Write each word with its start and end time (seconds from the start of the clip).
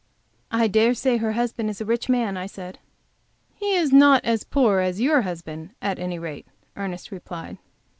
"I 0.49 0.67
dare 0.67 0.95
say 0.95 1.17
her 1.17 1.33
husband 1.33 1.69
is 1.69 1.79
a 1.79 1.85
rich 1.85 2.09
man," 2.09 2.35
I 2.35 2.47
said. 2.47 2.79
"He 3.53 3.75
is 3.75 3.93
not 3.93 4.25
as 4.25 4.43
poor 4.43 4.79
as 4.79 4.99
your 4.99 5.21
husband, 5.21 5.75
at 5.79 5.99
any 5.99 6.17
rate," 6.17 6.47
Ernest 6.75 7.11
replied. 7.11 7.59